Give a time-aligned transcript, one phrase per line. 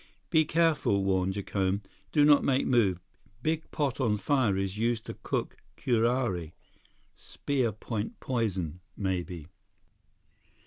[0.31, 1.83] "Be careful," warned Jacome.
[2.11, 2.99] "Do not make move.
[3.43, 6.53] Big pot on fire is used to cook curare.
[7.13, 9.45] Spear point poison—maybe."